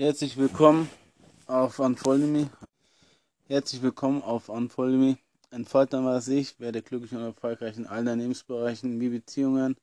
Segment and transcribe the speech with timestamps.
[0.00, 0.88] Herzlich willkommen
[1.48, 2.48] auf Unfollow Me.
[3.48, 5.18] Herzlich willkommen auf Unfollow Me.
[5.50, 9.74] Entfalten was ich, werde glücklich und erfolgreich in allen Lebensbereichen wie Beziehungen,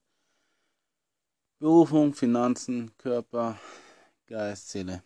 [1.59, 3.59] Berufung, Finanzen, Körper,
[4.27, 5.03] Geist, Seele.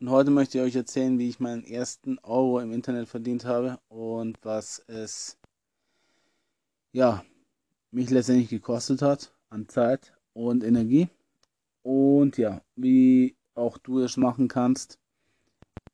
[0.00, 3.78] Und heute möchte ich euch erzählen, wie ich meinen ersten Euro im Internet verdient habe
[3.88, 5.36] und was es
[6.92, 7.22] ja
[7.90, 11.10] mich letztendlich gekostet hat an Zeit und Energie.
[11.82, 14.98] Und ja, wie auch du es machen kannst.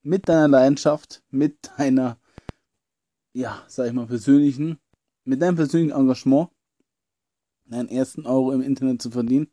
[0.03, 2.19] Mit deiner Leidenschaft, mit deiner,
[3.33, 4.79] ja, sag ich mal, persönlichen,
[5.25, 6.51] mit deinem persönlichen Engagement,
[7.67, 9.51] deinen ersten Euro im Internet zu verdienen,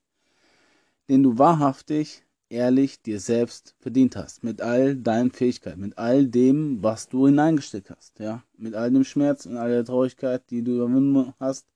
[1.10, 4.44] den du wahrhaftig, ehrlich dir selbst verdient hast.
[4.44, 8.44] Mit all deinen Fähigkeiten, mit all dem, was du hineingesteckt hast, ja.
[8.56, 11.68] Mit all dem Schmerz und all der Traurigkeit, die du überwunden hast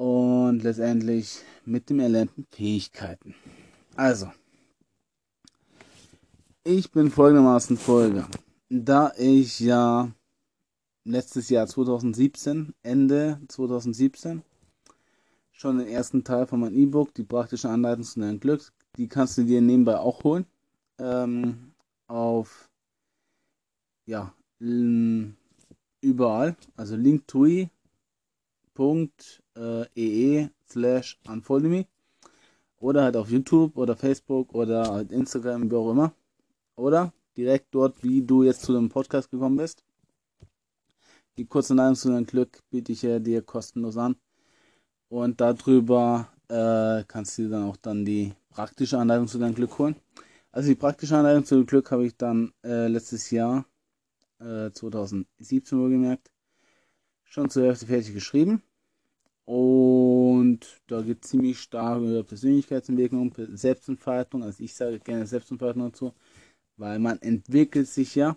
[0.00, 3.34] und letztendlich mit dem erlernten Fähigkeiten.
[3.96, 4.32] Also,
[6.64, 8.30] ich bin folgendermaßen vorgegangen.
[8.70, 10.10] Da ich ja
[11.04, 14.40] letztes Jahr 2017, Ende 2017,
[15.52, 19.36] schon den ersten Teil von meinem E-Book, die praktische Anleitung zu deinem Glück, die kannst
[19.36, 20.46] du dir nebenbei auch holen.
[20.98, 21.72] Ähm,
[22.06, 22.70] auf,
[24.06, 24.32] ja,
[26.00, 27.68] überall, also Linktree
[29.94, 31.84] ee slash unfollow
[32.80, 36.12] oder halt auf YouTube oder Facebook oder halt Instagram, wie auch immer.
[36.76, 39.84] Oder direkt dort, wie du jetzt zu dem Podcast gekommen bist.
[41.36, 44.16] Die kurze Anleitung zu deinem Glück biete ich dir kostenlos an.
[45.08, 49.96] Und darüber äh, kannst du dann auch dann die praktische Anleitung zu deinem Glück holen.
[50.52, 53.66] Also die praktische Anleitung zu deinem Glück habe ich dann äh, letztes Jahr,
[54.40, 56.30] äh, 2017 wohlgemerkt,
[57.24, 58.62] schon zur Hälfte fertig geschrieben.
[59.52, 64.44] Und da geht ziemlich stark über Persönlichkeitsentwicklung, Selbstentfaltung.
[64.44, 66.14] Also ich sage gerne Selbstentfaltung dazu,
[66.76, 68.36] weil man entwickelt sich ja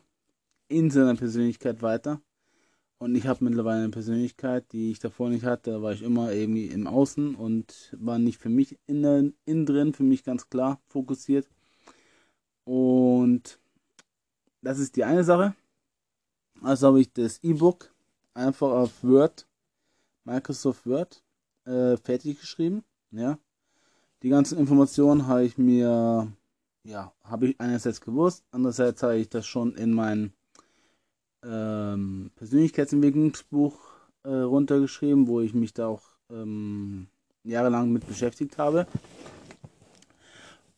[0.69, 2.19] in seiner Persönlichkeit weiter.
[2.97, 5.69] Und ich habe mittlerweile eine Persönlichkeit, die ich davor nicht hatte.
[5.73, 9.93] Da war ich immer irgendwie im Außen und war nicht für mich innen, innen drin,
[9.93, 11.47] für mich ganz klar fokussiert.
[12.63, 13.59] Und
[14.63, 15.53] das ist die eine Sache.
[16.63, 17.93] Also habe ich das E-Book
[18.33, 19.45] einfach auf Word
[20.25, 21.23] Microsoft Word
[21.65, 22.83] äh, fertig geschrieben.
[23.11, 23.37] Ja.
[24.21, 26.31] Die ganzen Informationen habe ich mir,
[26.83, 30.33] ja, habe ich einerseits gewusst, andererseits habe ich das schon in mein
[31.43, 33.77] ähm, Persönlichkeitsentwicklungsbuch
[34.23, 37.07] äh, runtergeschrieben, wo ich mich da auch ähm,
[37.43, 38.87] jahrelang mit beschäftigt habe.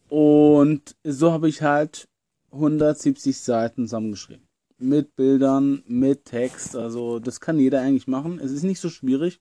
[0.09, 2.07] Und so habe ich halt
[2.51, 4.44] 170 Seiten zusammengeschrieben
[4.77, 6.75] mit Bildern, mit Text.
[6.75, 8.39] Also das kann jeder eigentlich machen.
[8.39, 9.39] Es ist nicht so schwierig.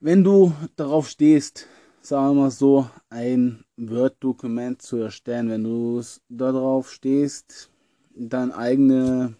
[0.00, 1.68] Wenn du darauf stehst,
[2.00, 7.70] sagen wir mal so, ein Word-Dokument zu erstellen, wenn du darauf stehst,
[8.14, 9.36] deine eigene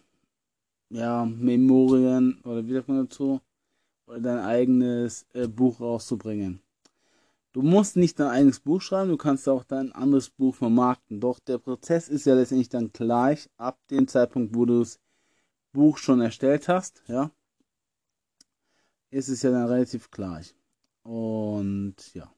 [0.91, 3.41] ja, Memorien oder wie sagt man dazu,
[4.07, 6.62] oder dein eigenes äh, Buch rauszubringen.
[7.53, 11.21] Du musst nicht dein eigenes Buch schreiben, du kannst auch dein anderes Buch vermarkten.
[11.21, 14.99] Doch der Prozess ist ja letztendlich dann gleich ab dem Zeitpunkt, wo du das
[15.73, 17.31] Buch schon erstellt hast, ja,
[19.11, 20.55] ist es ja dann relativ gleich.
[21.03, 22.33] Und ja.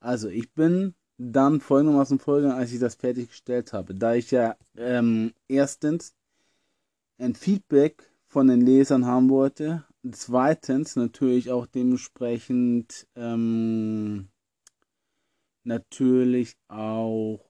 [0.00, 3.94] Also ich bin dann folgendermaßen vorgegangen, als ich das fertiggestellt habe.
[3.94, 6.14] Da ich ja ähm, erstens
[7.18, 14.28] ein Feedback von den Lesern haben wollte, zweitens natürlich auch dementsprechend ähm,
[15.64, 17.40] natürlich auch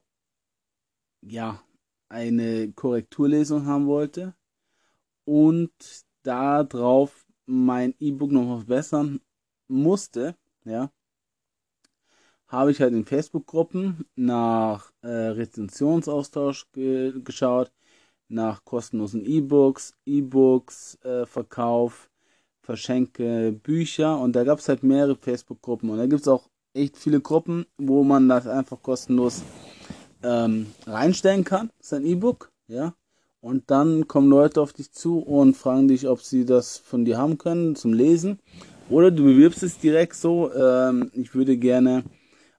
[1.21, 1.61] ja
[2.09, 4.35] eine Korrekturlesung haben wollte
[5.25, 5.71] und
[6.23, 9.21] darauf mein E-Book noch verbessern
[9.67, 10.35] musste,
[10.65, 10.91] ja,
[12.47, 17.71] habe ich halt in Facebook-Gruppen nach äh, Rezensionsaustausch ge geschaut,
[18.27, 21.25] nach kostenlosen E-Books, E-Books, äh,
[22.69, 26.97] verschenke Bücher und da gab es halt mehrere Facebook-Gruppen und da gibt es auch echt
[26.97, 29.41] viele Gruppen, wo man das einfach kostenlos
[30.21, 32.93] ähm, reinstellen kann, sein E-Book, ja.
[33.41, 37.17] Und dann kommen Leute auf dich zu und fragen dich, ob sie das von dir
[37.17, 38.37] haben können zum Lesen.
[38.87, 42.03] Oder du bewirbst es direkt so, ähm, ich würde gerne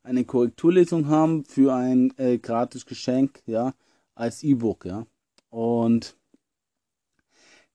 [0.03, 3.75] eine Korrekturlesung haben für ein äh, gratis Geschenk, ja,
[4.17, 5.07] als E-Book, ja.
[5.51, 6.17] Und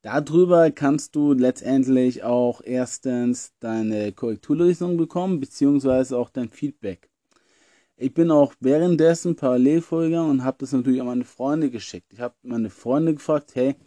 [0.06, 7.10] Darüber kannst du letztendlich auch erstens deine Korrekturlösung bekommen, beziehungsweise auch dein Feedback.
[7.98, 12.14] Ich bin auch währenddessen parallel vorgegangen und habe das natürlich an meine Freunde geschickt.
[12.14, 13.78] Ich habe meine Freunde gefragt, hey,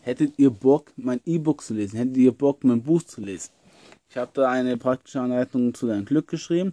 [0.00, 1.96] hättet ihr Bock, mein E-Book zu lesen?
[1.96, 3.50] Hättet ihr Bock, mein Buch zu lesen?
[4.08, 6.72] Ich habe da eine praktische Anleitung zu deinem Glück geschrieben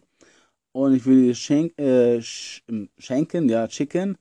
[0.73, 4.15] und ich will dir schenk, äh, schenken, ja, schicken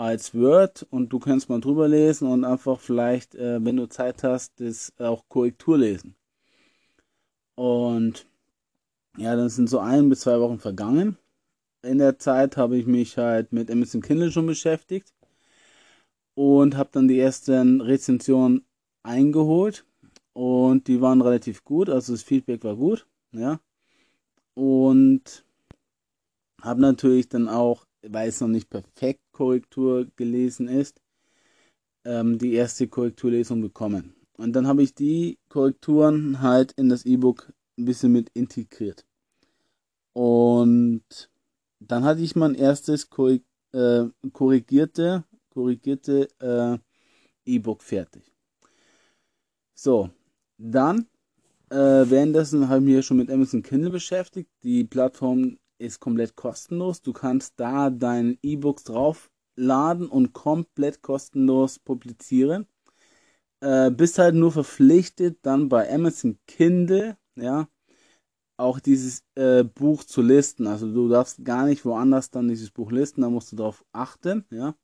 [0.00, 4.22] als Word und du kannst mal drüber lesen und einfach vielleicht, äh, wenn du Zeit
[4.24, 6.16] hast, das auch Korrektur lesen.
[7.54, 8.26] Und
[9.18, 11.18] ja, dann sind so ein bis zwei Wochen vergangen.
[11.82, 15.12] In der Zeit habe ich mich halt mit Amazon Kindle schon beschäftigt
[16.34, 18.64] und habe dann die ersten Rezensionen
[19.02, 19.84] eingeholt
[20.32, 23.60] und die waren relativ gut, also das Feedback war gut, ja.
[24.54, 25.44] Und
[26.62, 31.00] habe natürlich dann auch, weil es noch nicht perfekt Korrektur gelesen ist,
[32.04, 34.12] ähm, die erste Korrekturlesung bekommen.
[34.36, 39.06] Und dann habe ich die Korrekturen halt in das E-Book ein bisschen mit integriert.
[40.12, 41.30] Und
[41.78, 43.08] dann hatte ich mein erstes
[43.72, 44.04] äh,
[44.34, 46.76] korrigierte, korrigierte äh,
[47.46, 48.30] E-Book fertig.
[49.74, 50.10] So,
[50.58, 51.06] dann
[51.70, 54.50] äh, währenddessen habe ich mich schon mit Amazon Kindle beschäftigt.
[54.64, 57.02] Die Plattform ist komplett kostenlos.
[57.02, 58.90] Du kannst da deine E-Books
[59.56, 62.66] draufladen und komplett kostenlos publizieren.
[63.60, 67.68] Äh, bist halt nur verpflichtet, dann bei Amazon Kindle, ja,
[68.56, 70.66] auch dieses äh, Buch zu listen.
[70.66, 74.44] Also du darfst gar nicht woanders dann dieses Buch listen, da musst du darauf achten,
[74.50, 74.74] ja.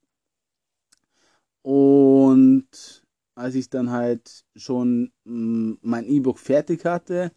[1.62, 3.02] Und
[3.34, 7.32] als ich dann halt schon mh, mm, mein E-Book fertig hatte,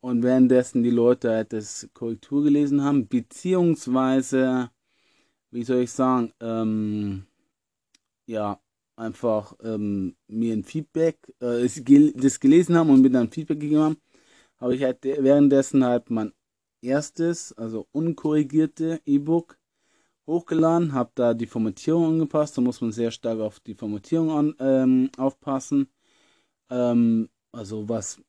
[0.00, 4.70] und währenddessen die Leute halt das Korrektur gelesen haben, beziehungsweise,
[5.50, 7.26] wie soll ich sagen, ähm,
[8.26, 8.60] ja,
[8.96, 11.68] einfach ähm, mir ein Feedback, äh,
[12.14, 13.96] das gelesen haben und mir dann Feedback gegeben haben,
[14.58, 16.32] habe ich halt währenddessen halt mein
[16.82, 19.58] erstes, also unkorrigierte E-Book
[20.26, 24.54] hochgeladen, habe da die Formatierung angepasst, da muss man sehr stark auf die Formatierung an,
[24.58, 25.88] ähm, aufpassen.
[26.70, 28.20] Ähm, also was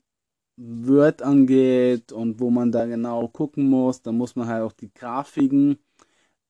[0.57, 4.91] Word angeht und wo man da genau gucken muss, da muss man halt auch die
[4.93, 5.77] Grafiken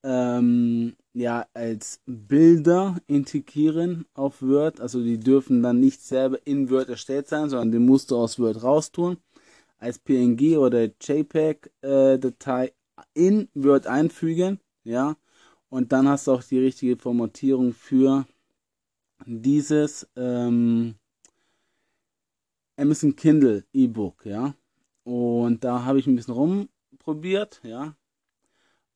[0.07, 4.79] ähm, ja als Bilder integrieren auf Word.
[4.79, 8.39] Also die dürfen dann nicht selber in Word erstellt sein, sondern den musst du aus
[8.39, 9.17] Word raustun.
[9.79, 12.71] Als PNG oder JPEG-Datei äh,
[13.13, 15.17] in Word einfügen, ja.
[15.69, 18.25] Und dann hast du auch die richtige Formatierung für
[19.25, 20.95] dieses ähm,
[22.77, 24.55] Amazon Kindle E-Book, ja.
[25.03, 27.95] Und da habe ich ein bisschen rumprobiert, ja.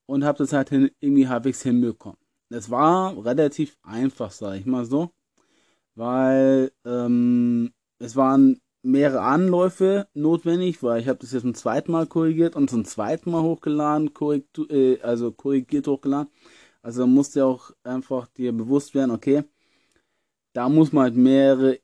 [0.08, 2.18] Und habe das halt irgendwie halbwegs hinbekommen.
[2.50, 5.12] Es war relativ einfach, sage ich mal so.
[5.96, 12.08] Weil ähm, es waren mehrere Anläufe notwendig, weil ich habe das jetzt zum zweiten Mal
[12.08, 16.32] korrigiert und zum zweiten Mal hochgeladen, korrektu äh, also korrigiert hochgeladen.
[16.82, 19.44] Also musste auch einfach dir bewusst werden, okay,
[20.54, 21.80] da muss man halt mehrere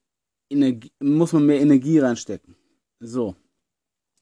[0.49, 2.55] Energie, muss man mehr Energie reinstecken.
[2.99, 3.35] So.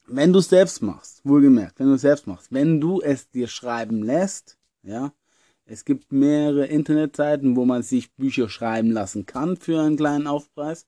[0.08, 3.48] Wenn du es selbst machst, wohlgemerkt, wenn du es selbst machst, wenn du es dir
[3.48, 5.14] schreiben lässt, ja,
[5.66, 10.86] es gibt mehrere Internetseiten, wo man sich Bücher schreiben lassen kann für einen kleinen Aufpreis.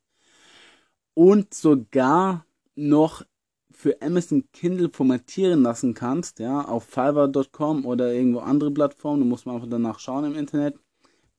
[1.16, 3.26] Und sogar noch
[3.72, 9.48] für Amazon Kindle formatieren lassen kannst, ja, auf Fiverr.com oder irgendwo andere Plattformen, du musst
[9.48, 10.80] mal einfach danach schauen im Internet,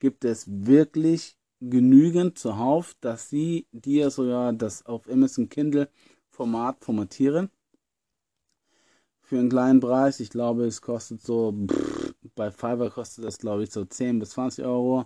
[0.01, 5.89] gibt es wirklich genügend zuhauf, dass sie dir sogar das auf Amazon Kindle
[6.29, 7.51] Format formatieren.
[9.29, 10.21] Für einen kleinen Preis.
[10.21, 11.55] Ich glaube, es kostet so,
[12.35, 15.05] bei Fiverr kostet das glaube ich so 10 bis 20 Euro.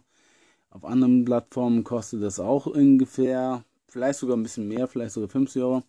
[0.70, 5.60] Auf anderen Plattformen kostet das auch ungefähr, vielleicht sogar ein bisschen mehr, vielleicht sogar 50
[5.62, 5.82] Euro.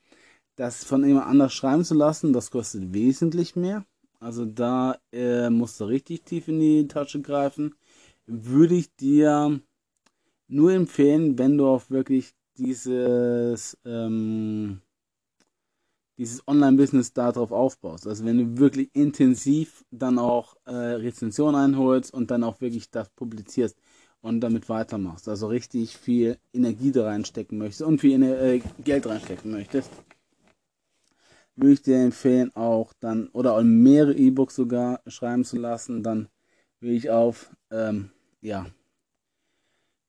[0.56, 3.86] Das von jemand anders schreiben zu lassen, das kostet wesentlich mehr.
[4.20, 7.76] Also da äh, musst du richtig tief in die Tasche greifen.
[8.26, 9.60] Würde ich dir
[10.48, 14.82] nur empfehlen, wenn du auch wirklich dieses, ähm,
[16.24, 18.08] dieses Online-Business darauf aufbaust.
[18.08, 23.10] Also wenn du wirklich intensiv dann auch äh, Rezensionen einholst und dann auch wirklich das
[23.10, 23.78] publizierst
[24.22, 25.28] und damit weitermachst.
[25.28, 29.92] Also richtig viel Energie da reinstecken möchtest und viel äh, Geld reinstecken möchtest,
[31.56, 36.04] würde ich dir empfehlen, auch dann oder auch mehrere E-Books sogar schreiben zu lassen.
[36.04, 36.30] Dann
[36.80, 38.12] will ich auf ähm,
[38.42, 38.66] ja,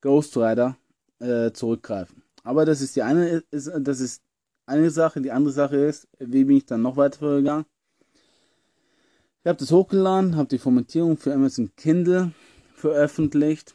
[0.01, 0.77] Ghost Rider
[1.19, 2.23] äh, zurückgreifen.
[2.45, 4.23] Aber das ist die eine, ist, das ist
[4.67, 5.21] eine Sache.
[5.21, 7.67] Die andere Sache ist, wie bin ich dann noch weiter vorgegangen?
[9.43, 12.33] Ich habe das hochgeladen, habe die Formatierung für Amazon Kindle
[12.75, 13.75] veröffentlicht,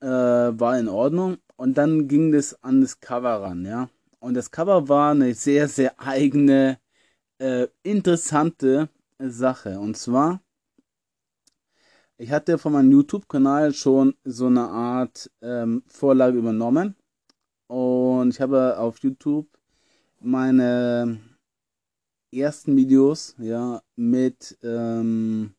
[0.00, 1.38] äh, war in Ordnung.
[1.56, 3.90] Und dann ging das an das Cover ran, ja.
[4.20, 6.78] Und das Cover war eine sehr, sehr eigene,
[7.38, 9.80] äh, interessante Sache.
[9.80, 10.40] Und zwar
[12.20, 16.96] ich hatte von meinem YouTube-Kanal schon so eine Art ähm, Vorlage übernommen.
[17.68, 19.46] Und ich habe auf YouTube
[20.20, 21.20] meine
[22.32, 25.54] ersten Videos ja mit ähm,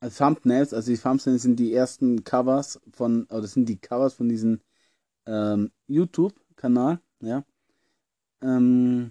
[0.00, 4.28] Thumbnails, also die Thumbnails sind die ersten Covers von, oder das sind die Covers von
[4.28, 4.60] diesem
[5.26, 7.44] ähm, YouTube-Kanal, ja.
[8.42, 9.10] Ähm,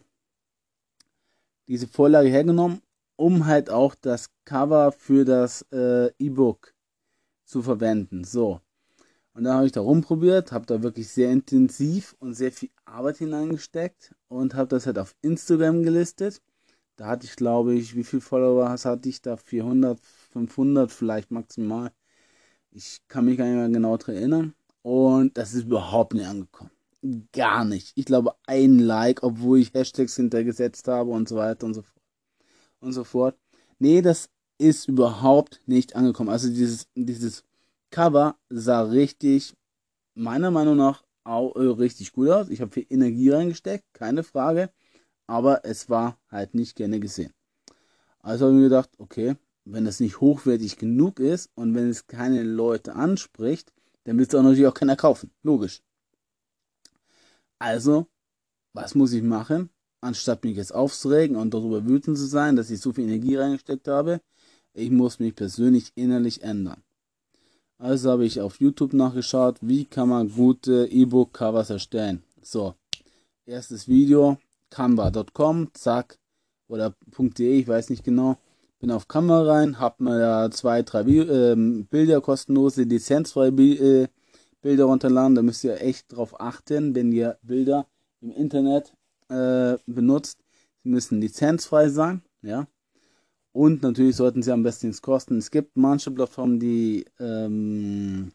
[1.68, 2.82] diese Vorlage hergenommen,
[3.16, 6.74] um halt auch das Cover für das äh, E-Book
[7.46, 8.24] zu verwenden.
[8.24, 8.62] So.
[9.34, 13.18] Und dann habe ich da rumprobiert, habe da wirklich sehr intensiv und sehr viel Arbeit
[13.18, 16.42] hineingesteckt und habe das halt auf Instagram gelistet.
[16.96, 19.38] Da hatte ich, glaube ich, wie viele Follower hatte ich da?
[19.38, 20.00] 400,
[20.32, 21.92] 500 vielleicht maximal.
[22.72, 24.54] Ich kann mich gar nicht mehr genau daran erinnern.
[24.82, 26.72] Und das ist überhaupt nicht angekommen.
[27.32, 27.94] Gar nicht.
[27.96, 32.04] Ich glaube, ein Like, obwohl ich Hashtags hintergesetzt habe und so weiter und so fort.
[32.82, 33.38] Und so fort.
[33.78, 36.30] Nee, das ist überhaupt nicht angekommen.
[36.30, 37.46] Also dieses, dieses
[37.92, 39.56] Cover sah richtig,
[40.14, 42.50] meiner Meinung nach, auch äh, richtig gut aus.
[42.50, 44.72] Ich habe viel Energie reingesteckt, keine Frage.
[45.28, 47.34] Aber es war halt nicht gerne gesehen.
[48.22, 52.08] Also habe ich mir gedacht, okay, wenn das nicht hochwertig genug ist und wenn es
[52.08, 53.72] keine Leute anspricht,
[54.04, 55.32] dann wird es auch natürlich auch keiner kaufen.
[55.44, 55.82] Logisch.
[57.60, 58.08] Also,
[58.74, 59.70] was muss ich machen?
[60.02, 63.88] Anstatt mich jetzt aufzuregen und darüber wütend zu sein, dass ich so viel Energie reingesteckt
[63.88, 64.22] habe,
[64.74, 66.84] ich muss mich persönlich innerlich ändern.
[67.80, 72.24] Also habe ich auf YouTube nachgeschaut, wie kann man gute E-Book-Covers erstellen.
[72.42, 72.76] So,
[73.46, 74.38] erstes Video,
[74.70, 76.20] canva.com, zack,
[76.68, 78.38] oder .de, ich weiß nicht genau.
[78.80, 84.08] Bin auf Canva rein, hab mir da zwei, drei äh, Bilder kostenlose, lizenzfreie äh,
[84.62, 85.36] Bilder runterladen.
[85.36, 87.88] Da müsst ihr echt drauf achten, wenn ihr Bilder
[88.20, 88.94] im Internet
[89.30, 90.40] äh, benutzt.
[90.84, 92.68] Sie müssen lizenzfrei sein, ja.
[93.52, 95.38] Und natürlich sollten sie am besten nichts kosten.
[95.38, 98.32] Es gibt manche Plattformen, die ähm,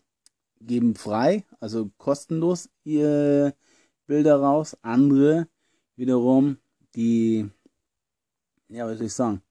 [0.60, 3.54] geben frei, also kostenlos ihre
[4.06, 4.76] Bilder raus.
[4.82, 5.48] Andere
[5.96, 6.58] wiederum,
[6.94, 7.48] die,
[8.68, 9.42] ja, was soll ich sagen,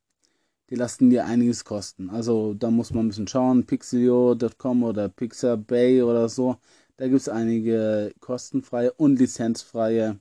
[0.70, 2.10] die lassen dir einiges kosten.
[2.10, 6.58] Also da muss man ein bisschen schauen, pixelio.com oder Pixabay oder so.
[6.98, 10.20] Da gibt es einige kostenfreie und lizenzfreie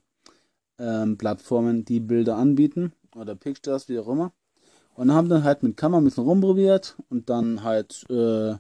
[0.79, 4.33] ähm, Plattformen, die Bilder anbieten oder Pictures, wie auch immer.
[4.95, 8.55] Und haben dann halt mit Kamera ein bisschen rumprobiert und dann halt äh,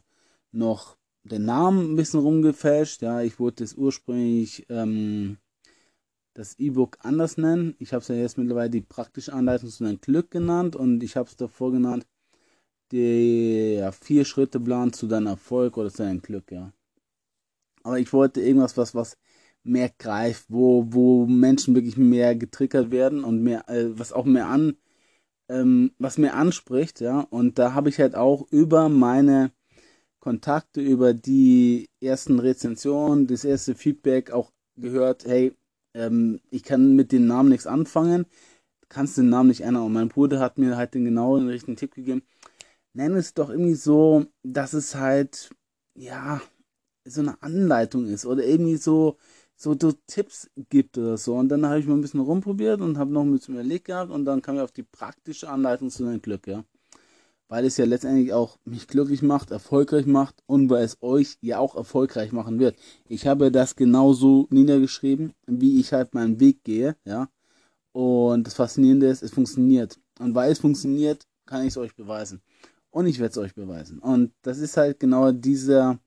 [0.51, 3.03] noch den Namen ein bisschen rumgefälscht.
[3.03, 5.39] Ja, ich wollte es ursprünglich ähm,
[6.35, 7.75] das E-Book anders nennen.
[7.79, 11.17] Ich habe es ja jetzt mittlerweile die praktische Anleitung zu deinem Glück genannt und ich
[11.17, 12.07] habe es davor genannt,
[12.93, 16.73] der vier Schritte Plan zu deinem Erfolg oder zu deinem Glück, ja.
[17.83, 19.19] Aber ich wollte irgendwas, was, was
[19.65, 24.47] mehr greift, wo, wo Menschen wirklich mehr getriggert werden und mehr, äh, was auch mehr
[24.47, 24.77] an,
[25.53, 27.21] ähm, was mehr anspricht, ja.
[27.21, 29.53] Und da habe ich halt auch über meine
[30.21, 35.55] Kontakte, über die ersten Rezensionen, das erste Feedback auch gehört, hey,
[35.95, 38.27] ähm, ich kann mit den Namen nichts anfangen.
[38.89, 39.85] Kannst den Namen nicht ändern.
[39.85, 42.23] Und mein Bruder hat mir halt den genauen richtigen Tipp gegeben.
[42.95, 45.51] Nenn es doch irgendwie so, dass es halt,
[45.95, 46.41] ja,
[47.05, 49.19] so eine Anleitung ist oder irgendwie so,
[49.63, 51.37] so, so Tipps gibt oder so.
[51.37, 54.11] Und dann habe ich mal ein bisschen rumprobiert und habe noch ein bisschen überlegt gehabt
[54.11, 56.65] und dann kam ich auf die praktische Anleitung zu deinem Glück, ja
[57.53, 61.59] weil es ja letztendlich auch mich glücklich macht, erfolgreich macht und weil es euch ja
[61.59, 62.77] auch erfolgreich machen wird.
[63.07, 67.29] Ich habe das genauso niedergeschrieben, wie ich halt meinen Weg gehe, ja.
[67.93, 70.01] Und das Faszinierende ist, es funktioniert.
[70.19, 72.41] Und weil es funktioniert, kann ich es euch beweisen.
[72.91, 73.99] Und ich werde es euch beweisen.
[73.99, 75.99] Und das ist halt genau dieser,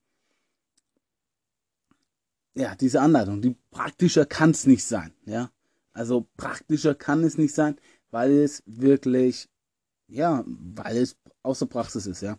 [2.56, 3.42] ja, diese Anleitung.
[3.42, 5.52] Die praktischer kann es nicht sein, ja.
[5.94, 7.78] Also praktischer kann es nicht sein,
[8.12, 9.50] weil es wirklich,
[10.08, 12.38] ja, weil es aus der Praxis ist, ja.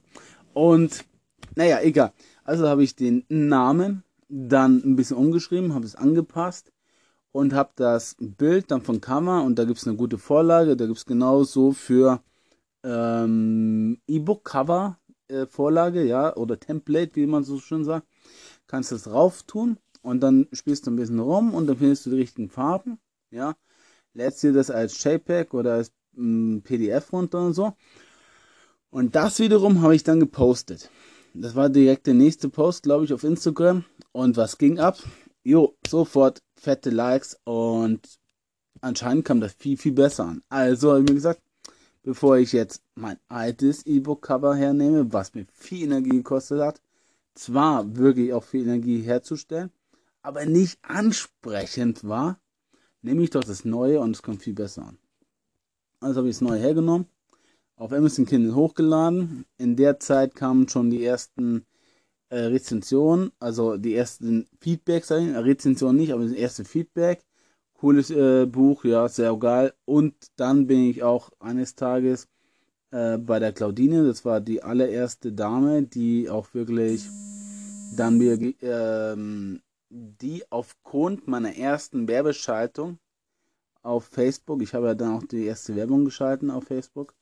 [0.52, 1.04] Und
[1.54, 2.12] naja, egal.
[2.44, 6.72] Also habe ich den Namen dann ein bisschen umgeschrieben, habe es angepasst
[7.32, 10.86] und habe das Bild dann von Kammer und da gibt es eine gute Vorlage, da
[10.86, 12.22] gibt es genauso für
[12.82, 18.06] ähm, E-Book-Cover äh, ja, oder Template, wie man so schön sagt.
[18.66, 22.10] Kannst das drauf tun und dann spielst du ein bisschen rum und dann findest du
[22.10, 22.98] die richtigen Farben,
[23.30, 23.56] ja.
[24.14, 27.74] Lädst dir das als JPEG oder als ähm, PDF runter und so
[28.96, 30.90] und das wiederum habe ich dann gepostet.
[31.34, 33.84] Das war direkt der nächste Post, glaube ich, auf Instagram.
[34.12, 34.96] Und was ging ab?
[35.44, 38.00] Jo, sofort fette Likes und
[38.80, 40.42] anscheinend kam das viel, viel besser an.
[40.48, 41.42] Also habe ich mir gesagt,
[42.02, 46.80] bevor ich jetzt mein altes E-Book-Cover hernehme, was mir viel Energie gekostet hat,
[47.34, 49.70] zwar wirklich auch viel Energie herzustellen,
[50.26, 52.40] aber nicht ansprechend war,
[53.00, 54.98] nehme ich doch das Neue und es kommt viel besser an.
[56.00, 57.06] Also habe ich das Neue hergenommen
[57.76, 59.44] auf Amazon Kindle hochgeladen.
[59.56, 61.64] In der Zeit kamen schon die ersten
[62.28, 67.24] äh, Rezensionen, also die ersten Feedbacks, Rezension nicht, aber das erste Feedback.
[67.74, 69.74] Cooles äh, Buch, ja, sehr geil.
[69.84, 72.26] Und dann bin ich auch eines Tages
[72.90, 74.04] äh, bei der Claudine.
[74.06, 77.04] Das war die allererste Dame, die auch wirklich
[77.96, 82.98] dann mir, ähm, die aufgrund meiner ersten Werbeschaltung
[83.82, 87.14] auf Facebook, ich habe ja dann auch die erste Werbung geschalten auf Facebook,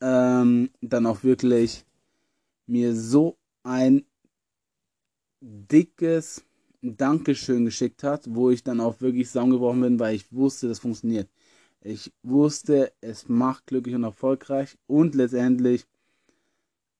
[0.00, 1.84] ähm, dann auch wirklich
[2.66, 4.04] mir so ein
[5.40, 6.44] dickes
[6.82, 11.28] Dankeschön geschickt hat, wo ich dann auch wirklich zusammengebrochen bin, weil ich wusste, das funktioniert.
[11.80, 15.86] Ich wusste, es macht glücklich und erfolgreich und letztendlich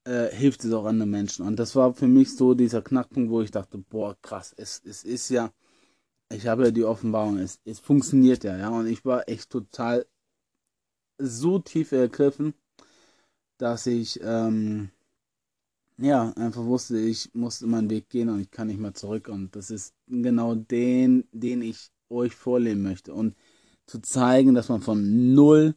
[0.09, 1.45] äh, hilft es auch anderen Menschen.
[1.45, 5.03] Und das war für mich so dieser Knackpunkt, wo ich dachte, boah, krass, es, es
[5.03, 5.51] ist ja,
[6.31, 8.69] ich habe ja die Offenbarung, es, es funktioniert ja, ja.
[8.69, 10.05] Und ich war echt total
[11.19, 12.53] so tief ergriffen,
[13.57, 14.89] dass ich, ähm,
[15.97, 19.27] ja, einfach wusste, ich musste meinen Weg gehen und ich kann nicht mehr zurück.
[19.27, 23.13] Und das ist genau den, den ich euch vorleben möchte.
[23.13, 23.35] Und
[23.85, 25.75] zu zeigen, dass man von null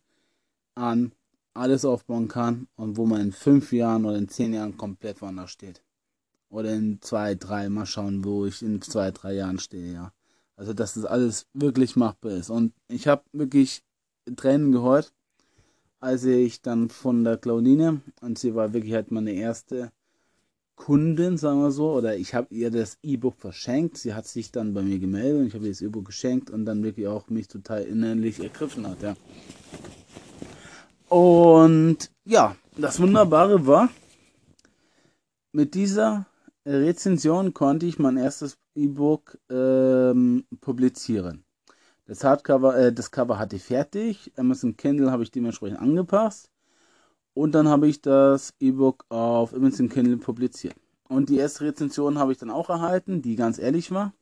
[0.75, 1.13] an
[1.55, 5.51] alles aufbauen kann und wo man in fünf Jahren oder in zehn Jahren komplett woanders
[5.51, 5.83] steht.
[6.49, 10.13] Oder in zwei, drei, mal schauen, wo ich in zwei, drei Jahren stehe, ja.
[10.57, 12.51] Also, dass das alles wirklich machbar ist.
[12.51, 13.83] Und ich habe wirklich
[14.37, 15.13] Tränen gehört,
[15.99, 19.93] als ich dann von der Claudine, und sie war wirklich halt meine erste
[20.75, 23.99] Kundin, sagen wir so, oder ich habe ihr das E-Book verschenkt.
[23.99, 26.65] Sie hat sich dann bei mir gemeldet und ich habe ihr das E-Book geschenkt und
[26.65, 29.17] dann wirklich auch mich total innerlich ergriffen hat, ja.
[31.13, 33.91] Und ja, das Wunderbare war,
[35.53, 36.25] mit dieser
[36.65, 41.45] Rezension konnte ich mein erstes E-Book ähm, publizieren.
[42.07, 44.33] Das Hardcover, äh, das Cover hatte ich fertig.
[44.37, 46.51] Amazon Kindle habe ich dementsprechend angepasst.
[47.35, 50.77] Und dann habe ich das E-Book auf Amazon Kindle publiziert.
[51.11, 54.15] Und die erste Rezension habe ich dann auch erhalten, die ganz ehrlich war.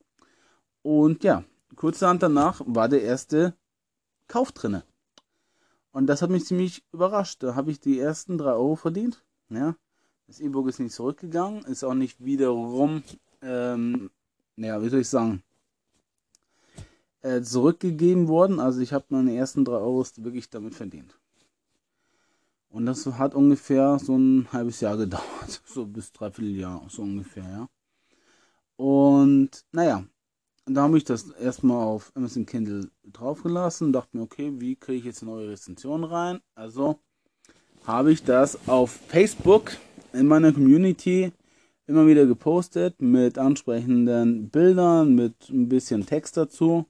[0.81, 1.45] Und ja,
[1.77, 3.53] kurzerhand danach war der erste
[4.27, 4.83] Kauf drinne.
[5.91, 7.43] Und das hat mich ziemlich überrascht.
[7.43, 9.23] Da habe ich die ersten 3 Euro verdient.
[9.49, 9.75] Ja.
[10.27, 13.03] Das E-Book ist nicht zurückgegangen, ist auch nicht wiederum,
[13.41, 14.09] ähm,
[14.55, 15.43] ja, wie soll ich sagen,
[17.21, 18.59] äh, zurückgegeben worden.
[18.59, 21.17] Also ich habe meine ersten 3 Euro wirklich damit verdient.
[22.69, 25.61] Und das hat ungefähr so ein halbes Jahr gedauert.
[25.65, 27.69] So bis dreiviertel Jahr, so ungefähr, ja.
[28.77, 30.05] Und naja,
[30.73, 35.05] da habe ich das erstmal auf Amazon Kindle draufgelassen, dachte mir, okay, wie kriege ich
[35.05, 36.39] jetzt eine neue Rezension rein?
[36.55, 36.99] Also
[37.85, 39.71] habe ich das auf Facebook
[40.13, 41.31] in meiner Community
[41.87, 46.85] immer wieder gepostet mit ansprechenden Bildern, mit ein bisschen Text dazu.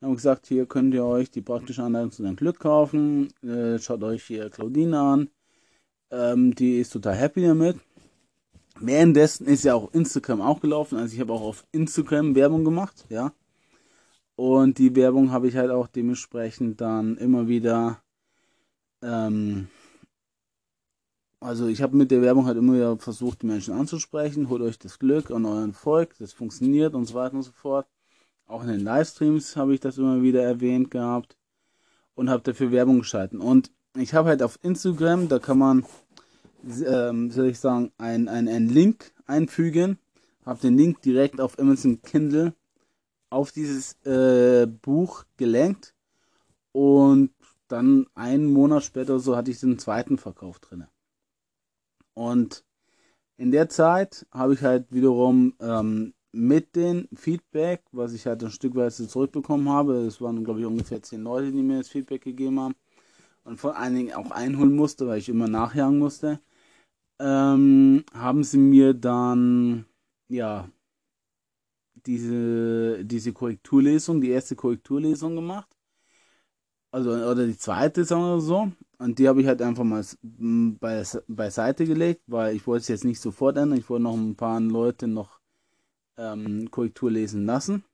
[0.00, 3.32] Und habe gesagt, hier könnt ihr euch die praktische Anleitung zu deinem Glück kaufen.
[3.42, 5.30] Äh, schaut euch hier Claudine an.
[6.10, 7.78] Ähm, die ist total happy damit.
[8.80, 10.98] Währenddessen ist ja auch Instagram auch gelaufen.
[10.98, 13.32] Also ich habe auch auf Instagram Werbung gemacht, ja.
[14.36, 18.00] Und die Werbung habe ich halt auch dementsprechend dann immer wieder.
[19.02, 19.68] Ähm,
[21.40, 24.48] also ich habe mit der Werbung halt immer wieder versucht, die Menschen anzusprechen.
[24.48, 27.86] Holt euch das Glück und euren Volk, das funktioniert und so weiter und so fort.
[28.46, 31.36] Auch in den Livestreams habe ich das immer wieder erwähnt gehabt
[32.14, 33.40] und habe dafür Werbung geschalten.
[33.40, 35.84] Und ich habe halt auf Instagram, da kann man
[36.64, 39.98] ähm, soll ich sagen, ein, ein, Link einfügen.
[40.44, 42.54] Habe den Link direkt auf Amazon Kindle
[43.30, 45.94] auf dieses äh, Buch gelenkt.
[46.72, 47.30] Und
[47.68, 50.86] dann einen Monat später so hatte ich den zweiten Verkauf drin.
[52.14, 52.64] Und
[53.36, 58.50] in der Zeit habe ich halt wiederum ähm, mit dem Feedback, was ich halt ein
[58.50, 62.60] Stückweise zurückbekommen habe, es waren glaube ich ungefähr zehn Leute, die mir das Feedback gegeben
[62.60, 62.74] haben
[63.44, 66.40] und vor allen Dingen auch einholen musste, weil ich immer nachjagen musste,
[67.18, 69.86] ähm, haben sie mir dann,
[70.28, 70.68] ja,
[72.06, 75.68] diese, diese Korrekturlesung, die erste Korrekturlesung gemacht.
[76.90, 78.72] Also, oder die zweite, sagen wir so.
[78.98, 83.04] Und die habe ich halt einfach mal bei, beiseite gelegt, weil ich wollte es jetzt
[83.04, 83.78] nicht sofort ändern.
[83.78, 85.38] Ich wollte noch ein paar Leute noch
[86.16, 87.84] ähm, Korrektur lesen lassen.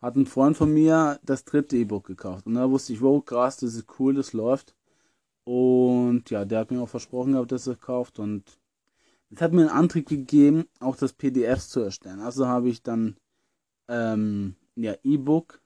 [0.00, 2.46] Hat ein Freund von mir das dritte E-Book gekauft.
[2.46, 4.76] Und da wusste ich, wow, krass, das ist cool, das läuft.
[5.48, 8.18] Und ja, der hat mir auch versprochen gehabt, dass er kauft.
[8.18, 8.58] Und
[9.30, 12.20] es hat mir einen Antrieb gegeben, auch das PDF zu erstellen.
[12.20, 13.16] Also habe ich dann
[13.88, 15.62] ähm, ja, E-Book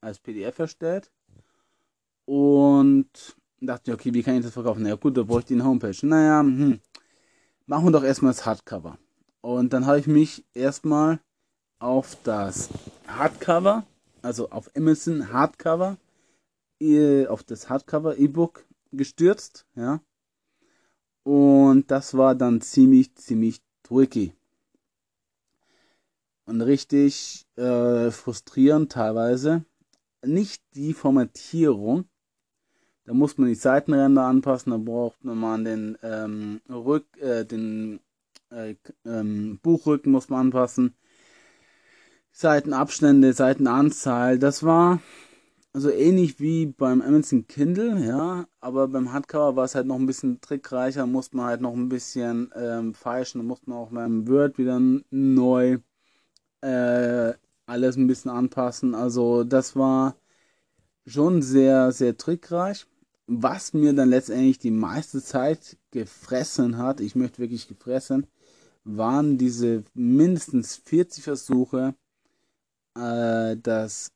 [0.00, 1.12] als PDF erstellt.
[2.24, 4.82] Und dachte, okay, wie kann ich das verkaufen?
[4.82, 6.06] Na ja, gut, da bräuchte ich eine Homepage.
[6.06, 6.80] Naja, hm,
[7.66, 8.96] machen wir doch erstmal das Hardcover.
[9.42, 11.20] Und dann habe ich mich erstmal
[11.78, 12.70] auf das
[13.06, 13.84] Hardcover,
[14.22, 15.98] also auf Amazon Hardcover,
[17.28, 20.00] auf das Hardcover E-Book gestürzt, ja.
[21.22, 24.32] Und das war dann ziemlich, ziemlich tricky.
[26.44, 29.64] Und richtig äh, frustrierend teilweise.
[30.24, 32.04] Nicht die Formatierung.
[33.04, 38.00] Da muss man die Seitenränder anpassen, da braucht man den ähm, Rück, äh, den
[38.50, 40.94] äh, ähm, Buchrücken muss man anpassen.
[42.32, 45.00] Seitenabstände, Seitenanzahl, das war
[45.76, 50.06] also ähnlich wie beim Amazon Kindle, ja, aber beim Hardcover war es halt noch ein
[50.06, 54.58] bisschen trickreicher, musste man halt noch ein bisschen ähm, feilschen, musste man auch beim Word
[54.58, 55.78] wieder neu
[56.62, 57.34] äh,
[57.66, 58.94] alles ein bisschen anpassen.
[58.94, 60.16] Also das war
[61.06, 62.86] schon sehr, sehr trickreich
[63.26, 68.26] was mir dann letztendlich die meiste Zeit gefressen hat, ich möchte wirklich gefressen,
[68.84, 71.94] waren diese mindestens 40 Versuche,
[72.94, 74.12] äh, das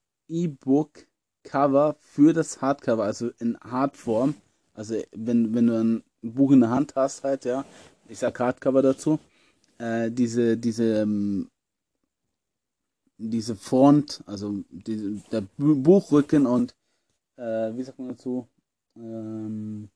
[1.45, 4.35] E-Book-Cover für das Hardcover, also in Hardform,
[4.75, 7.65] also wenn, wenn du ein Buch in der Hand hast, halt, ja,
[8.09, 9.19] ich sag Hardcover dazu,
[9.79, 11.51] äh, diese, diese, ähm,
[13.19, 16.75] diese Font, also die, der Buchrücken und,
[17.37, 18.49] äh, wie sagt man dazu,
[18.97, 19.89] ähm,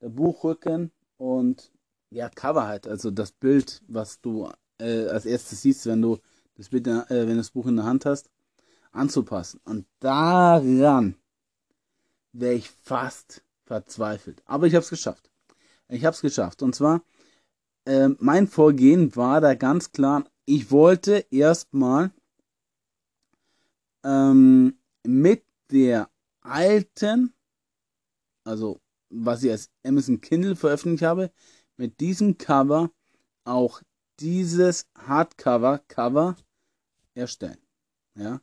[0.00, 1.70] der Buchrücken und
[2.10, 6.18] ja, Cover halt, also das Bild, was du äh, als erstes siehst, wenn du
[6.56, 8.30] das Bild, äh, wenn du das Buch in der Hand hast,
[8.92, 9.60] anzupassen.
[9.64, 11.16] Und daran
[12.32, 14.42] wäre ich fast verzweifelt.
[14.46, 15.30] Aber ich habe es geschafft.
[15.88, 16.62] Ich habe es geschafft.
[16.62, 17.02] Und zwar,
[17.84, 22.10] äh, mein Vorgehen war da ganz klar, ich wollte erstmal
[24.04, 27.32] ähm, mit der alten
[28.44, 31.32] also was ich als Amazon Kindle veröffentlicht habe,
[31.76, 32.90] mit diesem Cover
[33.44, 33.82] auch
[34.20, 36.36] dieses Hardcover-Cover
[37.14, 37.58] erstellen.
[38.14, 38.40] Ja.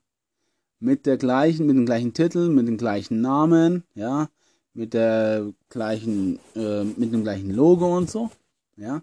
[0.80, 4.30] Mit der gleichen, mit dem gleichen Titel, mit dem gleichen Namen, ja,
[4.74, 8.30] mit der gleichen, äh, mit dem gleichen Logo und so,
[8.76, 9.02] ja.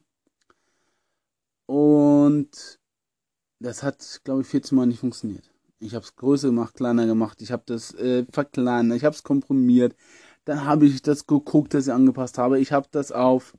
[1.67, 2.79] Und
[3.59, 5.51] das hat, glaube ich, 14 Mal nicht funktioniert.
[5.81, 9.23] Ich habe es größer gemacht, kleiner gemacht, ich habe das äh, verkleinert, ich habe es
[9.23, 9.97] komprimiert,
[10.45, 12.61] dann habe ich das geguckt, dass ich angepasst habe.
[12.61, 13.55] Ich habe das auf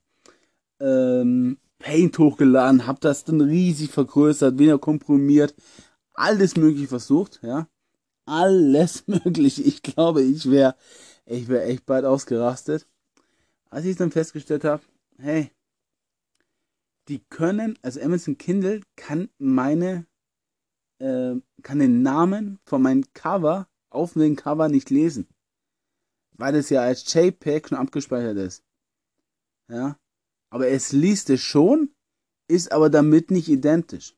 [0.80, 5.54] ähm, Paint hochgeladen, habe das dann riesig vergrößert, weniger komprimiert,
[6.14, 7.68] alles mögliche versucht, ja.
[8.26, 9.62] Alles mögliche.
[9.64, 10.76] Ich glaube, ich wäre
[11.26, 12.88] ich wäre echt bald ausgerastet.
[13.70, 14.84] Als ich dann festgestellt habe,
[15.18, 15.52] hey,
[17.08, 20.06] die können, also Amazon Kindle kann meine,
[21.00, 25.28] äh, kann den Namen von meinem Cover auf dem Cover nicht lesen
[26.38, 28.64] weil es ja als JPEG schon abgespeichert ist.
[29.70, 30.00] Ja.
[30.50, 31.94] Aber es liest es schon,
[32.48, 34.16] ist aber damit nicht identisch.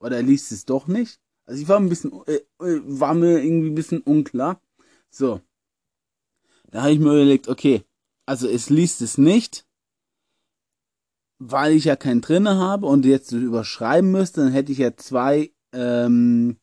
[0.00, 1.20] Oder er liest es doch nicht.
[1.50, 4.62] Also ich war ein bisschen, äh, äh, war mir irgendwie ein bisschen unklar.
[5.10, 5.40] So.
[6.70, 7.82] Da habe ich mir überlegt, okay,
[8.24, 9.66] also es liest es nicht,
[11.40, 15.50] weil ich ja keinen drinne habe und jetzt überschreiben müsste, dann hätte ich ja zwei
[15.72, 16.56] ähm,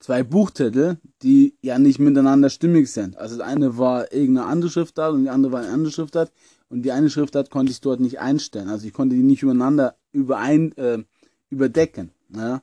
[0.00, 3.16] zwei Buchtitel, die ja nicht miteinander stimmig sind.
[3.16, 6.32] Also das eine war irgendeine andere Schriftart und die andere war eine andere Schriftart
[6.68, 8.68] und die eine Schriftart konnte ich dort nicht einstellen.
[8.68, 11.04] Also ich konnte die nicht übereinander überein, äh,
[11.50, 12.10] überdecken.
[12.34, 12.62] Ja?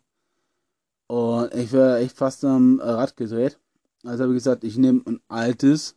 [1.10, 3.60] Und ich wäre echt fast am Rad gedreht.
[4.04, 5.95] Also habe ich gesagt, ich nehme ein altes,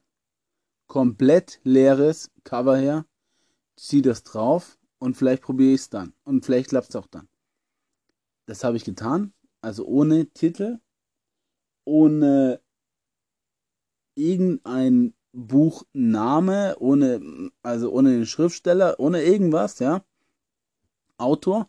[0.86, 3.04] komplett leeres Cover her,
[3.76, 6.14] ziehe das drauf und vielleicht probiere ich es dann.
[6.24, 7.28] Und vielleicht klappt es auch dann.
[8.46, 9.34] Das habe ich getan.
[9.60, 10.80] Also ohne Titel,
[11.84, 12.62] ohne
[14.14, 20.02] irgendein Buchname, ohne, also ohne den Schriftsteller, ohne irgendwas, ja,
[21.18, 21.68] Autor,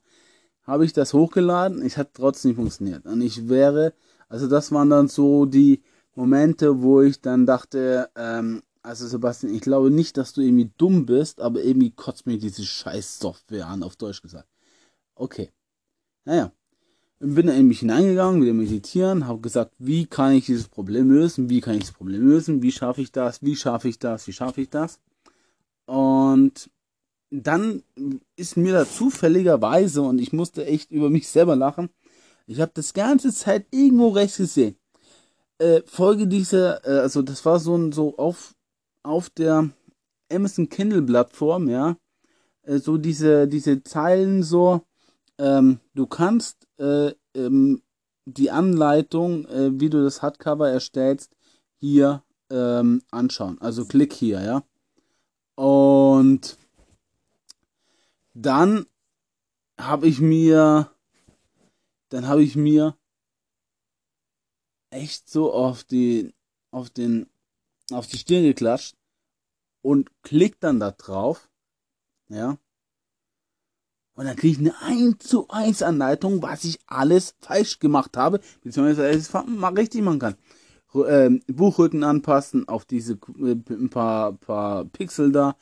[0.64, 1.86] habe ich das hochgeladen.
[1.86, 3.06] Ich hat trotzdem funktioniert.
[3.06, 3.94] Und ich wäre,
[4.30, 5.82] also das waren dann so die
[6.16, 11.06] Momente, wo ich dann dachte, ähm, also Sebastian, ich glaube nicht, dass du irgendwie dumm
[11.06, 14.48] bist, aber irgendwie kotzt mir diese scheiß Software an, auf Deutsch gesagt.
[15.16, 15.52] Okay.
[16.26, 16.52] Naja,
[17.20, 21.62] bin in mich hineingegangen, wieder meditieren, habe gesagt, wie kann ich dieses Problem lösen, wie
[21.62, 24.62] kann ich das Problem lösen, wie schaffe ich das, wie schaffe ich das, wie schaffe
[24.62, 25.00] ich das.
[25.86, 26.70] Und
[27.42, 27.82] dann
[28.36, 31.90] ist mir da zufälligerweise, und ich musste echt über mich selber lachen,
[32.46, 34.76] ich habe das ganze Zeit irgendwo rechts gesehen.
[35.58, 38.54] Äh, Folge dieser, äh, also das war so, so auf,
[39.02, 39.70] auf der
[40.32, 41.98] Amazon Kindle Plattform, ja,
[42.64, 44.82] äh, so diese, diese Zeilen so,
[45.40, 47.82] ähm, du kannst äh, ähm,
[48.26, 51.36] die Anleitung, äh, wie du das Hardcover erstellst,
[51.80, 53.60] hier ähm, anschauen.
[53.60, 54.64] Also klick hier, ja.
[55.56, 56.58] Und
[58.34, 58.86] dann
[59.78, 60.92] habe ich mir,
[62.10, 62.98] dann habe ich mir
[64.90, 66.34] echt so auf die,
[66.72, 67.28] auf den,
[67.92, 68.96] auf die Stirn geklatscht
[69.82, 71.50] und klick dann da drauf,
[72.30, 72.58] ja.
[74.16, 78.42] Und dann kriege ich eine 1 zu 1 Anleitung, was ich alles falsch gemacht habe,
[78.62, 80.36] beziehungsweise es mal richtig machen kann.
[80.94, 85.56] äh, Buchrücken anpassen auf diese äh, ein paar, paar Pixel da.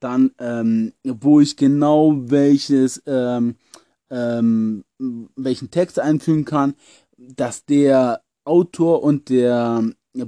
[0.00, 3.56] Dann, ähm, wo ich genau welches, ähm,
[4.10, 4.84] ähm,
[5.36, 6.74] welchen Text einfügen kann,
[7.16, 9.84] dass der Autor und der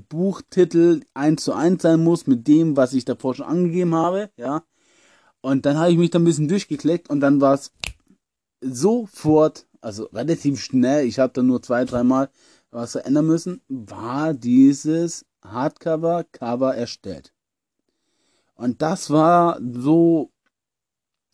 [0.09, 4.65] Buchtitel eins zu eins sein muss mit dem, was ich davor schon angegeben habe, ja.
[5.41, 7.73] Und dann habe ich mich da ein bisschen durchgeklickt und dann war es
[8.61, 12.29] sofort, also relativ schnell, ich habe da nur zwei, dreimal
[12.71, 17.33] was verändern müssen, war dieses Hardcover-Cover erstellt.
[18.61, 20.33] Und das war so,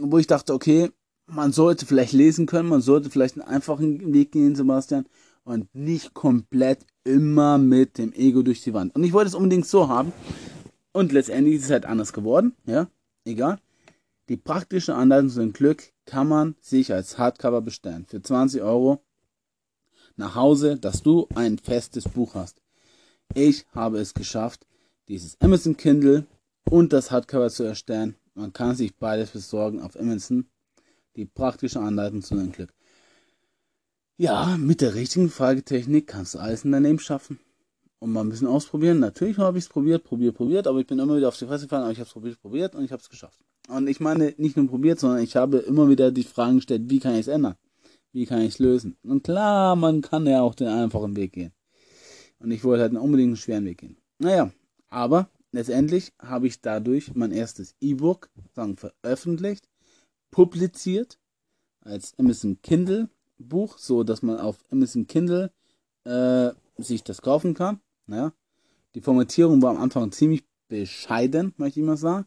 [0.01, 0.93] wo ich dachte, okay,
[1.27, 5.07] man sollte vielleicht lesen können, man sollte vielleicht einen einfachen Weg gehen, Sebastian,
[5.43, 8.95] und nicht komplett immer mit dem Ego durch die Wand.
[8.95, 10.13] Und ich wollte es unbedingt so haben.
[10.93, 12.87] Und letztendlich ist es halt anders geworden, ja,
[13.25, 13.59] egal.
[14.29, 18.07] Die praktische Anleitung zu dem Glück kann man sich als Hardcover bestellen.
[18.09, 19.03] Für 20 Euro
[20.15, 22.63] nach Hause, dass du ein festes Buch hast.
[23.35, 24.65] Ich habe es geschafft,
[25.09, 26.25] dieses Amazon Kindle
[26.71, 28.17] und das Hardcover zu erstellen.
[28.35, 30.47] Man kann sich beides besorgen auf Amazon.
[31.17, 32.75] Die praktische Anleitung zu dem Glück.
[34.19, 37.39] Ja, mit der richtigen Fragetechnik kannst du alles in deinem Leben schaffen.
[37.99, 38.99] Und mal ein bisschen ausprobieren.
[38.99, 41.65] Natürlich habe ich es probiert, probiert, probiert, aber ich bin immer wieder auf die Fresse
[41.65, 43.41] gefallen, aber ich habe es probiert, probiert und ich habe es geschafft.
[43.69, 47.01] Und ich meine, nicht nur probiert, sondern ich habe immer wieder die Fragen gestellt, wie
[47.01, 47.55] kann ich es ändern?
[48.13, 48.97] Wie kann ich es lösen?
[49.03, 51.53] Und klar, man kann ja auch den einfachen Weg gehen.
[52.39, 53.97] Und ich wollte halt unbedingt einen schweren Weg gehen.
[54.19, 54.51] Naja,
[54.89, 59.69] aber letztendlich habe ich dadurch mein erstes E-Book veröffentlicht,
[60.31, 61.19] publiziert
[61.81, 65.53] als Amazon Kindle Buch, so dass man auf Amazon Kindle
[66.05, 67.81] äh, sich das kaufen kann.
[68.07, 68.33] Naja,
[68.95, 72.27] die Formatierung war am Anfang ziemlich bescheiden, möchte ich mal sagen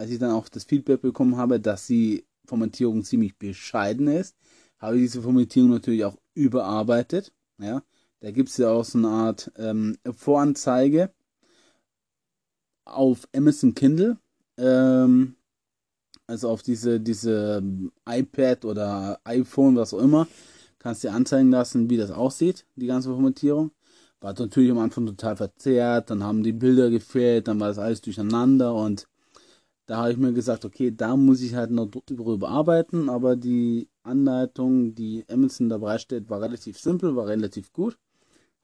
[0.00, 4.34] als ich dann auch das Feedback bekommen habe, dass die Formatierung ziemlich bescheiden ist,
[4.78, 7.34] habe ich diese Formatierung natürlich auch überarbeitet.
[7.58, 7.82] Ja,
[8.20, 11.12] da gibt es ja auch so eine Art ähm, Voranzeige
[12.84, 14.18] auf Amazon Kindle.
[14.56, 15.36] Ähm,
[16.26, 17.62] also auf diese, diese
[18.08, 20.28] iPad oder iPhone, was auch immer,
[20.78, 23.72] kannst du dir anzeigen lassen, wie das aussieht, die ganze Formatierung.
[24.20, 28.00] War natürlich am Anfang total verzerrt, dann haben die Bilder gefehlt, dann war das alles
[28.00, 29.08] durcheinander und
[29.86, 33.88] da habe ich mir gesagt, okay, da muss ich halt noch drüber arbeiten, aber die
[34.04, 37.98] Anleitung, die Amazon dabei steht, war relativ simpel, war relativ gut.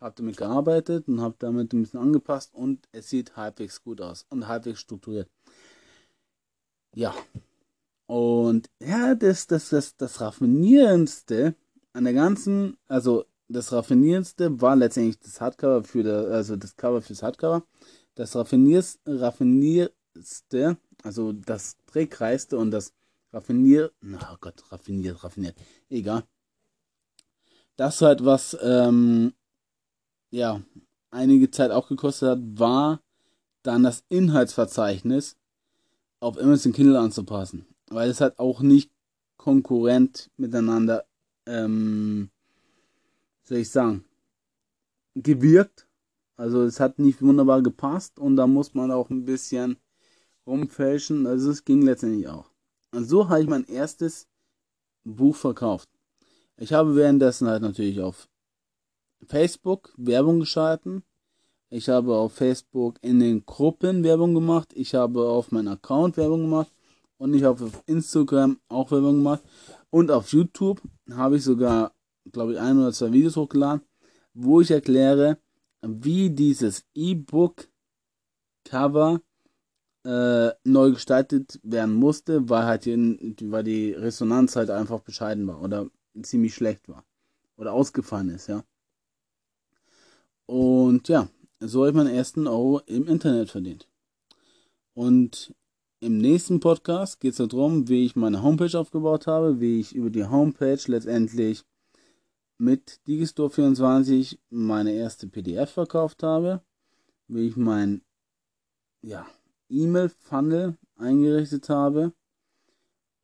[0.00, 4.26] Habe damit gearbeitet und habe damit ein bisschen angepasst und es sieht halbwegs gut aus
[4.28, 5.28] und halbwegs strukturiert.
[6.94, 7.14] Ja.
[8.06, 11.54] Und ja, das, das, das, das Raffinierendste
[11.92, 17.00] an der ganzen, also das Raffinierendste war letztendlich das Hardcover für das, also das Cover
[17.02, 17.64] fürs Hardcover.
[18.14, 22.92] Das Raffiniers, Raffinierendste also das Drehkreiste und das
[23.32, 25.56] Raffinier, na oh Gott, raffiniert, raffiniert,
[25.88, 26.24] egal.
[27.76, 29.34] Das halt, was, ähm,
[30.30, 30.62] ja,
[31.10, 33.00] einige Zeit auch gekostet hat, war
[33.62, 35.36] dann das Inhaltsverzeichnis
[36.20, 37.66] auf Amazon Kindle anzupassen.
[37.88, 38.90] Weil es halt auch nicht
[39.36, 41.06] konkurrent miteinander,
[41.46, 42.30] ähm,
[43.44, 44.04] soll ich sagen,
[45.14, 45.86] gewirkt.
[46.36, 49.78] Also es hat nicht wunderbar gepasst und da muss man auch ein bisschen
[50.46, 51.26] rumfälschen.
[51.26, 52.50] Also es ging letztendlich auch.
[52.92, 54.28] Und so habe ich mein erstes
[55.04, 55.88] Buch verkauft.
[56.56, 58.28] Ich habe währenddessen halt natürlich auf
[59.26, 61.02] Facebook Werbung geschalten.
[61.68, 64.72] Ich habe auf Facebook in den Gruppen Werbung gemacht.
[64.74, 66.72] Ich habe auf meinem Account Werbung gemacht.
[67.18, 69.42] Und ich habe auf Instagram auch Werbung gemacht.
[69.90, 71.92] Und auf YouTube habe ich sogar,
[72.30, 73.82] glaube ich, ein oder zwei Videos hochgeladen,
[74.34, 75.38] wo ich erkläre,
[75.82, 77.68] wie dieses E-Book
[78.64, 79.20] Cover
[80.04, 85.62] äh, neu gestaltet werden musste, weil halt die, weil die Resonanz halt einfach bescheiden war
[85.62, 85.88] oder
[86.22, 87.04] ziemlich schlecht war
[87.56, 88.62] oder ausgefallen ist, ja.
[90.46, 91.28] Und ja,
[91.60, 93.88] so habe ich meinen ersten Euro im Internet verdient.
[94.94, 95.54] Und
[96.00, 100.10] im nächsten Podcast geht es darum, wie ich meine Homepage aufgebaut habe, wie ich über
[100.10, 101.64] die Homepage letztendlich
[102.58, 106.62] mit Digistore 24 meine erste PDF verkauft habe,
[107.28, 108.02] wie ich mein
[109.02, 109.26] ja,
[109.68, 112.12] E-Mail-Funnel eingerichtet habe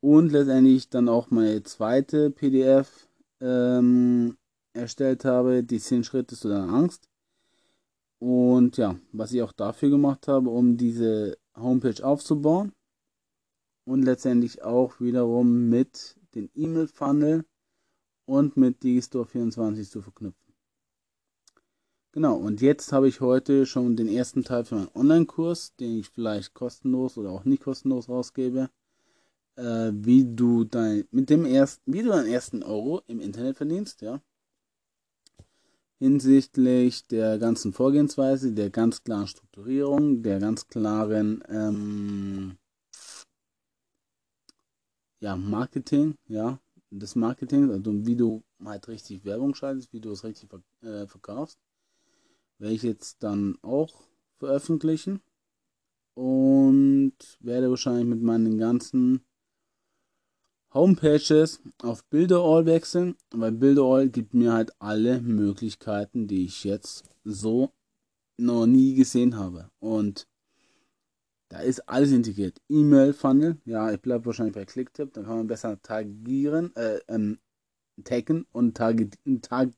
[0.01, 3.07] und letztendlich dann auch meine zweite PDF
[3.39, 4.37] ähm,
[4.73, 7.09] erstellt habe, die 10 Schritte zu deiner Angst.
[8.23, 12.71] Und ja, was ich auch dafür gemacht habe, um diese Homepage aufzubauen
[13.83, 17.43] und letztendlich auch wiederum mit den E-Mail-Funnel
[18.23, 20.53] und mit Digistore 24 zu verknüpfen.
[22.13, 26.07] Genau, und jetzt habe ich heute schon den ersten Teil für meinen Online-Kurs, den ich
[26.07, 28.69] vielleicht kostenlos oder auch nicht kostenlos rausgebe,
[29.57, 34.01] äh, wie du dein, mit dem ersten, wie du deinen ersten Euro im Internet verdienst,
[34.01, 34.21] ja.
[36.03, 42.57] Hinsichtlich der ganzen Vorgehensweise, der ganz klaren Strukturierung, der ganz klaren ähm,
[45.21, 46.59] ja, Marketing, ja,
[46.91, 50.49] des Marketings, also wie du halt richtig Werbung schaltest, wie du es richtig
[50.81, 51.57] äh, verkaufst,
[52.57, 54.03] werde ich jetzt dann auch
[54.39, 55.21] veröffentlichen
[56.15, 59.23] und werde wahrscheinlich mit meinen ganzen
[60.73, 67.71] Homepages auf Bilderall wechseln, weil Bilderall gibt mir halt alle Möglichkeiten, die ich jetzt so
[68.37, 69.69] noch nie gesehen habe.
[69.79, 70.27] Und
[71.49, 72.59] da ist alles integriert.
[72.69, 77.37] E-Mail-Funnel, ja, ich bleibe wahrscheinlich bei Clicktip, dann kann man besser tagieren, äh, ähm,
[78.03, 79.69] taggen und target, tag,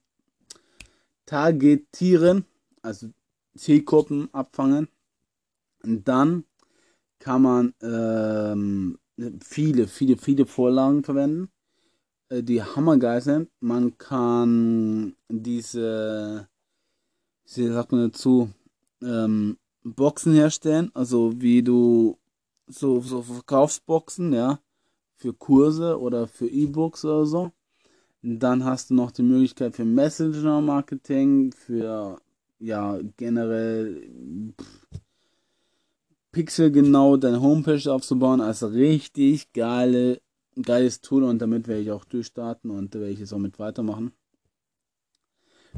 [1.25, 2.45] targetieren,
[2.81, 3.09] also
[3.57, 4.87] Zielgruppen abfangen.
[5.83, 6.45] Und dann
[7.19, 8.97] kann man ähm,
[9.41, 11.49] viele, viele, viele Vorlagen verwenden,
[12.29, 13.49] äh, die hammergeil sind.
[13.59, 16.47] Man kann diese,
[17.53, 18.49] wie sagt man dazu,
[19.01, 22.17] ähm, Boxen herstellen, also wie du
[22.67, 24.59] so, so Verkaufsboxen, ja,
[25.15, 27.51] für Kurse oder für E-Books oder so.
[28.21, 32.19] Dann hast du noch die Möglichkeit für Messenger-Marketing, für
[32.57, 34.09] ja generell
[34.59, 35.01] pff,
[36.35, 40.19] pixelgenau deine Homepage aufzubauen, also richtig geile,
[40.61, 44.11] geiles Tool und damit werde ich auch durchstarten und werde ich es auch mit weitermachen.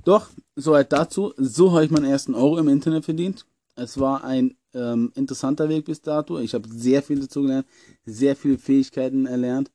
[0.04, 1.32] Doch, soweit dazu.
[1.38, 3.46] So habe ich meinen ersten Euro im Internet verdient.
[3.76, 6.40] Es war ein ähm, interessanter Weg bis dato.
[6.40, 7.68] Ich habe sehr viel dazu gelernt,
[8.06, 9.70] sehr viele Fähigkeiten erlernt.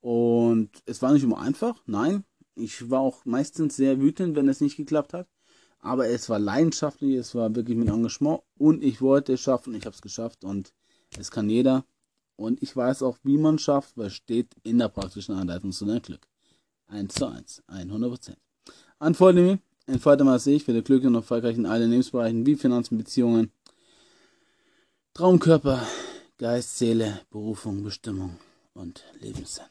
[0.00, 2.24] Und es war nicht immer einfach, nein.
[2.54, 5.28] Ich war auch meistens sehr wütend, wenn es nicht geklappt hat.
[5.82, 9.84] Aber es war leidenschaftlich, es war wirklich mit Engagement und ich wollte es schaffen, ich
[9.84, 10.72] habe es geschafft und
[11.18, 11.84] es kann jeder.
[12.36, 15.84] Und ich weiß auch, wie man schafft, weil es steht in der praktischen Anleitung zu
[15.84, 16.26] deinem Glück.
[16.86, 18.36] 1 zu 1, 100%.
[19.00, 23.50] Antworte mir, entfalte mal ich für Glück und erfolgreich in allen Lebensbereichen wie Finanzen, Beziehungen,
[25.14, 25.86] Traumkörper,
[26.38, 28.38] Geist, Seele, Berufung, Bestimmung
[28.74, 29.66] und Lebenssinn.